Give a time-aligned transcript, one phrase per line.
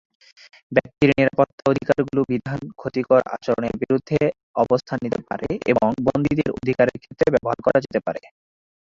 [0.71, 4.19] ব্যক্তির নিরাপত্তা অধিকারগুলি বিধান ক্ষতিকর আচরণের বিরুদ্ধে
[4.63, 8.21] অবস্থান নিতে পারে এবং বন্দীদের অধিকারের ক্ষেত্রে ব্যবহার করা যেতে পারে।